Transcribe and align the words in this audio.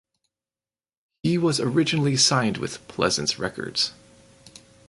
He 1.21 1.37
was 1.37 1.59
originally 1.59 2.17
signed 2.17 2.57
with 2.57 2.87
"Pleasance 2.87 3.37
Records". 3.37 3.91